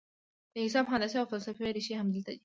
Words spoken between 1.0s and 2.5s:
او فلسفې رېښې همدلته دي.